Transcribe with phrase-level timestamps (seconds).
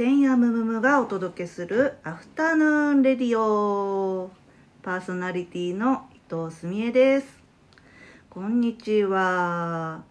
[0.00, 4.30] 千夜ムムムがお届けするアフタヌーンレディオ。
[4.82, 7.26] パーソナリティの伊藤澄江です。
[8.30, 10.02] こんにちは。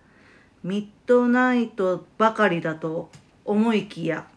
[0.64, 3.10] ミッドナイトばかりだと
[3.44, 4.28] 思いきや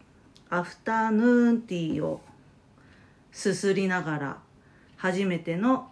[0.49, 2.19] アフタヌーンティーを
[3.31, 4.37] すすりながら
[4.97, 5.91] 初めての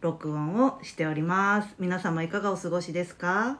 [0.00, 1.74] 録音をしております。
[1.78, 3.58] 皆様いかがお過ごしですか？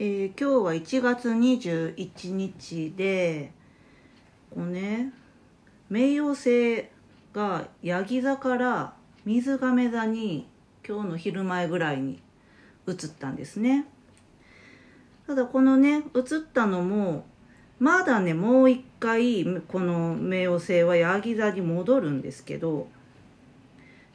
[0.00, 3.50] えー、今日は1月21日で
[4.54, 5.12] こうね
[5.90, 6.84] 冥王星
[7.32, 10.46] がヤギ座から水亀座に
[10.86, 12.20] 今日の昼前ぐらいに
[12.86, 13.86] 移ったんですね。
[15.26, 17.24] ただこのね移ったのも
[17.80, 22.86] まだねもう一回この冥王星はヤギ座に戻るんですけど、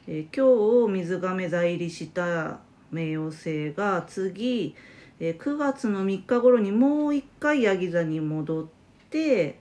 [0.06, 2.60] えー、今日水亀座入りした
[2.90, 4.74] 冥王星が次
[5.20, 8.66] えー、9月の3日頃にもう一回ヤギ座に戻っ
[9.10, 9.60] て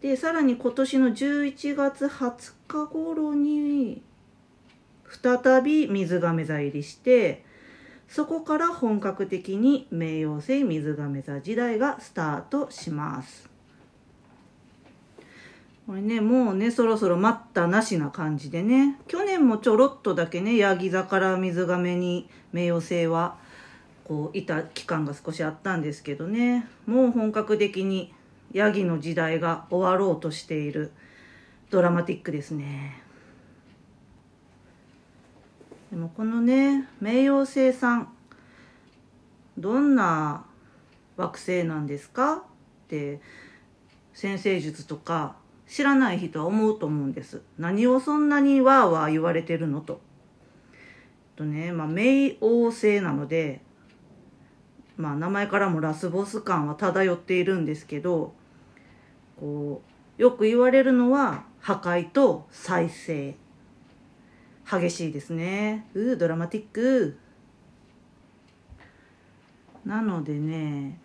[0.00, 4.02] でさらに今年の11月20日頃に
[5.22, 7.44] 再び水亀座入りして
[8.08, 13.48] そこから本格的に冥王星水亀座時代がスタートします。
[15.86, 18.98] これねもうねそろそろ待ったなしな感じでね。
[19.08, 23.36] 去年もちょろっとだけねヤギ座から水亀に冥王星は
[24.04, 26.68] こういた期間が少しあったんですけどね。
[26.86, 28.12] もう本格的に
[28.52, 30.92] ヤギの時代が終わろうとしている
[31.70, 33.00] ドラマティックですね。
[35.90, 38.08] でもこのね冥王星さん
[39.56, 40.44] どんな
[41.16, 42.34] 惑星なんですか？
[42.34, 42.42] っ
[42.88, 43.20] て
[44.12, 47.40] 先生術とか知らない人は思うと思うんです。
[47.58, 50.00] 何をそんなにわーわー言われてるのと。
[51.36, 53.60] とねまあ冥王星なので
[54.96, 58.32] まあ名前からもラスボス感は漂っているんですけど
[59.38, 59.82] こ
[60.18, 63.34] うよく言われるのは破壊と再生。
[64.70, 65.86] 激しいですね。
[65.94, 67.18] うードラマティック。
[69.84, 70.98] なのでね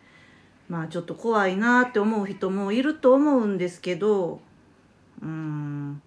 [0.70, 4.40] まあちょっと怖いなって思う人もいると思うんですけど
[5.22, 6.02] うん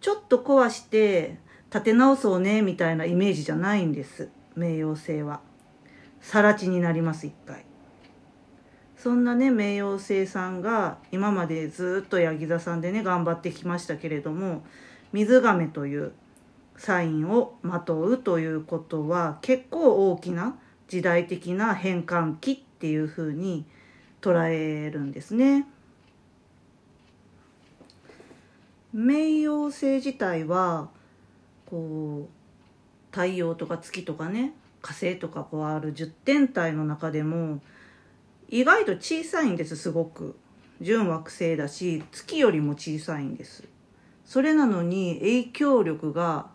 [0.00, 1.38] ちょっと壊して
[1.70, 4.28] 立て直そうねみたいなイメージじゃないんです。
[4.56, 5.40] 冥王星は。
[6.30, 7.64] 更地になります一回
[8.96, 14.64] そんなね冥王星さんが今までずっとヤギ座さんでね頑張ってきましたけれども
[15.12, 16.12] 水亀という
[16.76, 20.56] サインをまとうということは結構大きな
[20.88, 23.66] 時代的な変換期っていうふうに
[24.20, 25.66] 捉えるんですね。
[28.94, 30.88] 冥王星自体は
[31.66, 37.62] こう太陽とか月とかね火星とかこうある10天体の中でも
[38.50, 40.36] 意外と小さいんですすごく。
[40.80, 43.64] 純惑星だし月よりも小さいんです。
[44.26, 46.50] それなのに影響力が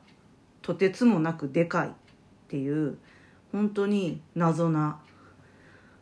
[0.62, 1.91] とてつもなくでかいっ
[2.47, 3.00] ていう
[3.51, 5.00] 本当に謎な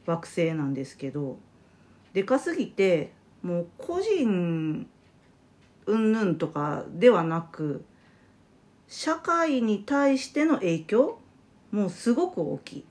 [0.05, 1.37] 惑星なんですけど
[2.13, 4.87] でかすぎてもう個人
[5.85, 7.85] うんぬんとかではなく
[8.87, 11.19] 社会に対しての影響
[11.71, 12.85] もうすごく大きい。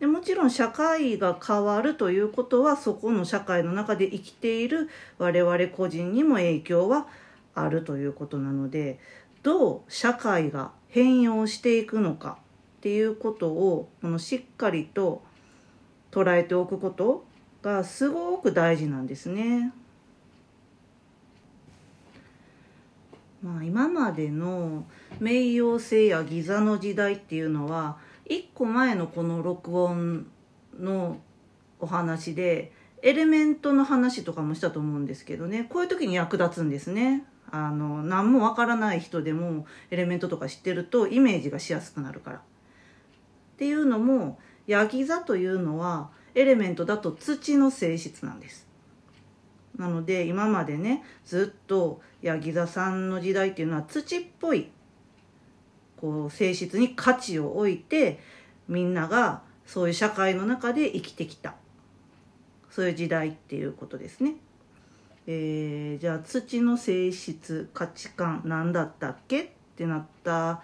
[0.00, 7.06] でもちろん社会が変わるということはそこの社会の中で生きている我々個人にも影響は
[7.54, 8.98] あるということなので
[9.42, 12.38] どう社会が変容していくのか
[12.78, 15.22] っていうことをこのしっかりと
[16.10, 17.24] 捉えておくこと
[17.62, 19.72] がすごく大事なんですね。
[23.44, 24.86] まあ、今までの
[25.20, 30.26] 冥王星やギザの時代っていうのは一個前のこの録音
[30.80, 31.18] の
[31.78, 32.72] お話で
[33.02, 37.26] エレメントの話とかもしたと思うんですけどねこういう時に役立つんですね。
[37.50, 42.36] あの何もわからない人でもエレメントとか知ってるとイメージがしやすくなるから。
[42.38, 42.40] っ
[43.58, 48.66] ていうのもヤギ座というのはエレメントだと土の性質なんです。
[49.76, 54.70] なので今までねずっとヤギ座さんの時代っていうのは土っぽい
[55.96, 58.20] こう性質に価値を置いて
[58.68, 61.54] みんながそういう社会の中で生きてきた
[62.70, 64.34] そういう時代っていうことですね。
[65.26, 69.42] えー、じゃあ土の性質価値観何だったっけ？
[69.42, 70.62] ってなった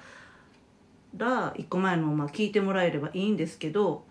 [1.16, 4.04] ら一個前のまあ聞いてもらえればいいんですけど、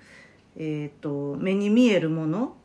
[0.58, 2.56] えーと目に見えるもの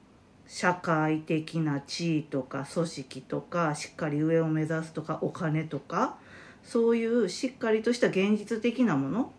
[0.46, 6.16] 社会的な地位とか組織とかしっかり上を目指すとかお金とか
[6.62, 9.32] そういうしっかりとした現実的なもの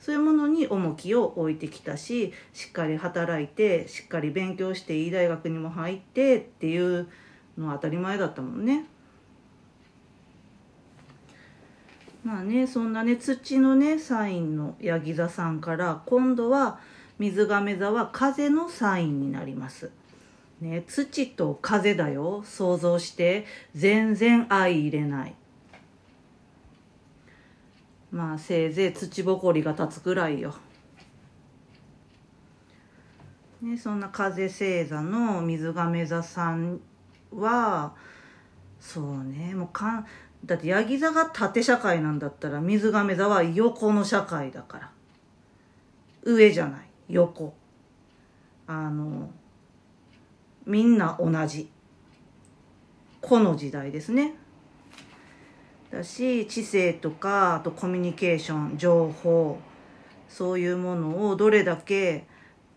[0.00, 7.08] そういうものに重きを置いてきたししっかり働いてしっかり勉強していい大学にも入ってっていう
[7.56, 8.84] のは当たり前だったもんね。
[12.24, 16.80] まあねそんなね土のねサインのヤギ座さんから今度は
[17.18, 19.90] 水亀座は風のサインになります。
[20.60, 22.42] ね、土と風だよ。
[22.44, 23.44] 想像して。
[23.74, 25.34] 全然相入れない。
[28.10, 30.54] まあせいぜい土ぼこりが立つくらいよ。
[33.60, 36.80] ね、そんな風星座の水亀座さん
[37.34, 37.94] は
[38.78, 39.54] そうね。
[39.54, 40.06] もうかん
[40.44, 44.92] だってヤギ座が縦社会なんだったら水亀座は横の社会だから。
[46.22, 46.80] 上じゃない。
[47.08, 47.54] 横。
[48.66, 49.30] あの
[50.66, 51.70] みんな同じ。
[53.20, 54.34] この時代ですね。
[55.90, 59.58] だし知性とかあとコミュニケーション情報
[60.28, 62.26] そういうものをどれだけ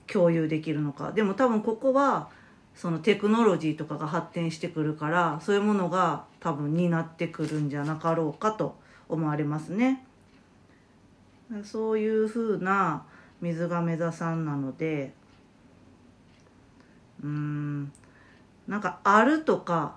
[0.06, 1.12] 共有できるのか。
[1.12, 2.30] でも多分ここは
[2.76, 8.78] そのテクノロジーとかが発展してくるからそういうものが多分担ってくるんじゃなかろうかと
[9.10, 10.06] 思われますね。
[11.64, 13.04] そういうふうな
[13.42, 15.14] 水亀座さんなので
[17.24, 17.92] うん。
[18.68, 19.96] なんかあるとか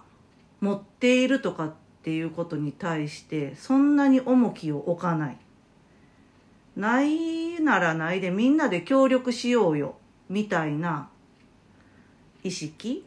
[0.61, 1.73] 持っているとかっ
[2.03, 5.39] ていうことに対してそんなに重きを置かない。
[6.77, 9.97] ないならないでみんなで協力しようよ
[10.29, 11.11] みたいな
[12.43, 13.05] 意識。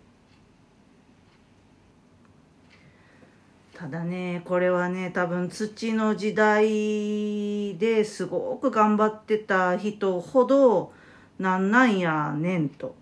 [3.74, 10.94] ただねこれはね多分土の時代ですごく頑張ってた人ほど
[11.39, 12.95] なんなんやねんと。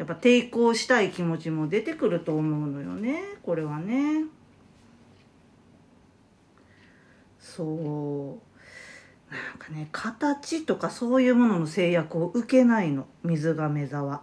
[0.00, 3.20] やっぱ抵抗したい気持ちも出てくると思うのよね。
[3.42, 4.24] これはね。
[7.38, 9.30] そう。
[9.30, 13.06] なんかね形とかそういうものの制約を受けないの。
[13.24, 14.22] 水亀座は。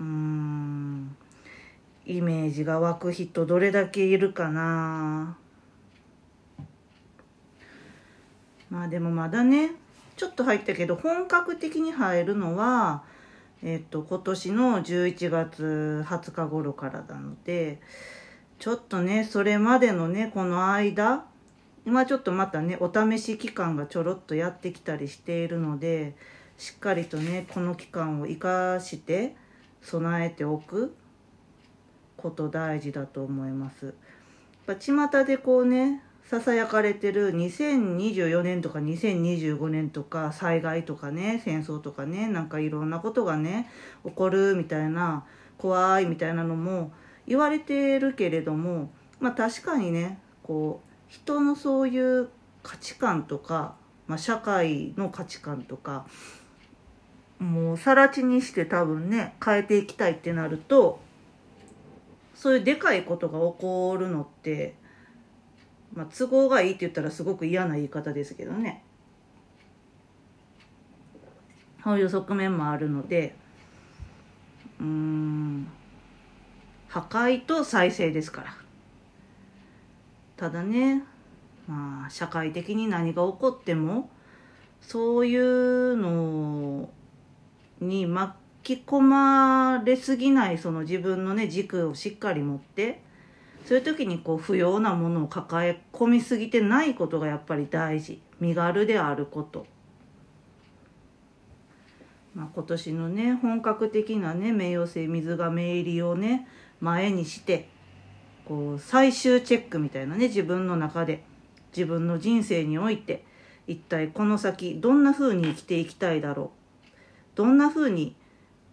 [0.00, 1.16] うん。
[2.04, 5.36] イメージが湧く人どれだけいるかな。
[8.70, 9.70] まあでもまだね
[10.16, 13.04] ちょっと入ったけど本格的に入るのは
[13.62, 17.80] えっと今年の11月20日頃からなので
[18.58, 21.24] ちょっとねそれまでのねこの間
[21.86, 26.14] 今ちょっとまたねお試し期間がちょろっとやってきたりしているので
[26.58, 29.34] しっかりとねこの期間を生かして
[29.82, 30.94] 備えておく
[32.16, 33.94] こと大事だと思います。
[34.66, 43.68] やっぱ巷でこうねささやかれてる2024年とか2025年とか災害とかね戦争とかねなんかいろんなことがね
[44.04, 45.24] 起こるみたいな
[45.58, 46.92] 怖いみたいなのも
[47.26, 52.28] 言われてるけれどもまあ確かにねこう人のそういう
[52.62, 53.74] 価値観とか、
[54.06, 56.06] まあ、社会の価値観とか
[57.40, 61.00] もう更地にして多分ね変えていきたいってなると
[62.36, 64.76] そういうでかいことが起こるのって、
[65.92, 68.84] まあ、都合がいいって言ったらすごく嫌な言い方ですけどね。
[71.82, 73.34] そういう側面もあるので
[74.80, 75.66] うん。
[76.88, 78.54] 破壊と再生ですから。
[80.36, 81.04] ただね
[81.68, 84.08] まあ社会的に何が起こっても
[84.80, 86.88] そういうの
[87.80, 93.02] に巻き込まれすぎないその自分のね軸をしっかり持って
[93.64, 98.20] そういう時にこう不要なものを抱え込みすぎてないことがやっぱり大事。
[98.40, 99.66] 身軽であること。
[102.34, 106.46] まあ、今年のね本格的なね名誉星水が目入りをね
[106.80, 107.68] 前にして
[108.46, 111.24] こう最終チェックみたいなね自分の中で
[111.76, 113.24] 自分の人生において
[113.66, 116.86] 一体この先どんな風に生きていきたいだろう。
[117.36, 118.16] どんな風に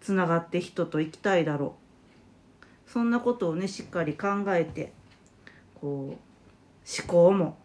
[0.00, 1.87] つながって人と生きたいだろう。
[2.92, 4.92] そんなことをねしっかり考えて
[5.80, 7.58] こう思考も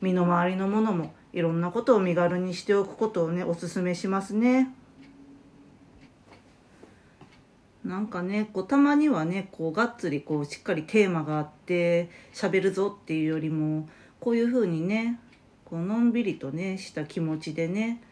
[0.00, 4.74] 身の回りのものもいろんなことを身軽にしておくことをねおすすめしますね。
[7.84, 13.88] なんかねこうたまにはねこうがっつりこうしっかりテーマがあって喋るぞっていうよりも
[14.20, 15.18] こういうふうにね
[15.64, 18.02] こうのんびりとねした気持ちでね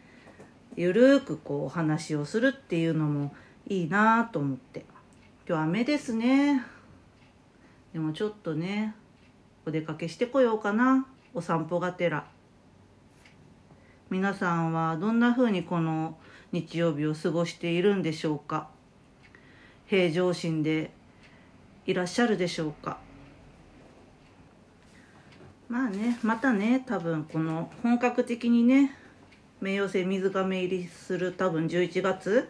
[0.75, 3.33] ゆるーくこうお話をするっていうのも
[3.67, 4.85] いいなと思って
[5.49, 6.63] 今日雨ですね。
[7.91, 8.93] でもちょっとね
[9.65, 11.07] お出かけしてこようかな。
[11.33, 12.27] お散歩がてら。
[14.11, 16.19] 皆さんはどんな風にこの
[16.51, 18.69] 日曜日を過ごしているんでしょうか。
[19.87, 20.91] 平常心で
[21.87, 22.99] いらっしゃるでしょうか。
[25.67, 28.95] まあねまたね多分この本格的にね
[29.63, 32.47] 冥王星水亀入りする多分11月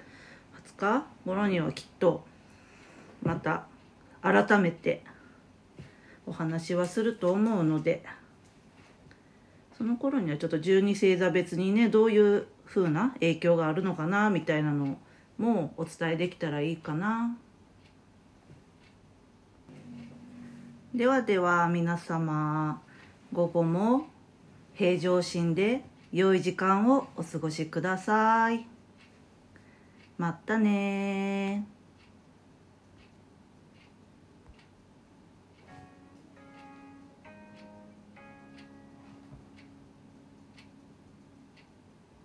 [0.75, 2.27] 20日頃にはきっと
[3.23, 3.65] また
[4.21, 5.03] 改めて
[6.25, 8.03] お話はすると思うので
[9.77, 14.97] その頃にはちょっと12星座別にねどういう風な影響があるのかなみたいなの
[15.37, 17.37] もお伝えできたらいいかな。
[20.93, 22.81] ではでは皆様
[23.31, 24.07] 午後も
[24.73, 28.67] 平常心で良い時間をお過ごしください。
[30.17, 31.65] またね